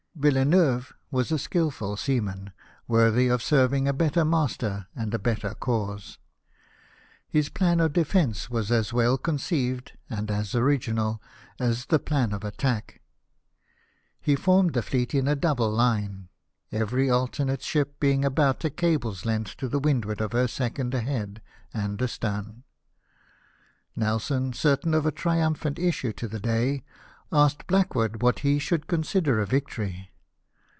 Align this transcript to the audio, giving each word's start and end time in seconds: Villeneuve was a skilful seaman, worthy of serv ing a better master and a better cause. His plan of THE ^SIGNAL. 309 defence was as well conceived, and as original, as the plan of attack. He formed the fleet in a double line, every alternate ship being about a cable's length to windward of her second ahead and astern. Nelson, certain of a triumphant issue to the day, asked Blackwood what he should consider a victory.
Villeneuve 0.13 0.93
was 1.09 1.31
a 1.31 1.39
skilful 1.39 1.97
seaman, 1.97 2.51
worthy 2.87 3.27
of 3.27 3.41
serv 3.41 3.73
ing 3.73 3.87
a 3.87 3.93
better 3.93 4.23
master 4.23 4.85
and 4.95 5.15
a 5.15 5.17
better 5.17 5.55
cause. 5.55 6.19
His 7.27 7.49
plan 7.49 7.79
of 7.79 7.93
THE 7.93 8.01
^SIGNAL. 8.01 8.05
309 8.05 8.23
defence 8.27 8.49
was 8.51 8.71
as 8.71 8.93
well 8.93 9.17
conceived, 9.17 9.93
and 10.11 10.29
as 10.29 10.53
original, 10.53 11.19
as 11.59 11.87
the 11.87 11.97
plan 11.97 12.33
of 12.33 12.43
attack. 12.43 13.01
He 14.19 14.35
formed 14.35 14.73
the 14.73 14.83
fleet 14.83 15.15
in 15.15 15.27
a 15.27 15.35
double 15.35 15.71
line, 15.71 16.27
every 16.71 17.09
alternate 17.09 17.63
ship 17.63 17.99
being 17.99 18.23
about 18.23 18.63
a 18.63 18.69
cable's 18.69 19.25
length 19.25 19.57
to 19.57 19.69
windward 19.79 20.21
of 20.21 20.33
her 20.33 20.47
second 20.47 20.93
ahead 20.93 21.41
and 21.73 21.99
astern. 21.99 22.63
Nelson, 23.95 24.53
certain 24.53 24.93
of 24.93 25.07
a 25.07 25.11
triumphant 25.11 25.79
issue 25.79 26.13
to 26.13 26.27
the 26.27 26.39
day, 26.39 26.83
asked 27.33 27.65
Blackwood 27.65 28.21
what 28.21 28.39
he 28.39 28.59
should 28.59 28.85
consider 28.87 29.39
a 29.41 29.45
victory. 29.47 30.09